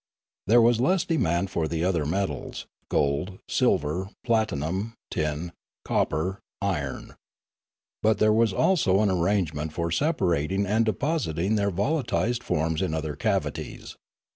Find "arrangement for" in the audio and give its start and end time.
9.11-9.91